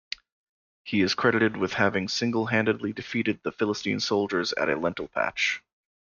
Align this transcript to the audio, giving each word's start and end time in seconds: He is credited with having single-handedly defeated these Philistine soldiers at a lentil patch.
He 0.83 1.01
is 1.01 1.13
credited 1.13 1.55
with 1.55 1.73
having 1.73 2.07
single-handedly 2.07 2.91
defeated 2.91 3.39
these 3.43 3.53
Philistine 3.53 3.99
soldiers 3.99 4.51
at 4.51 4.67
a 4.67 4.75
lentil 4.75 5.07
patch. 5.09 5.61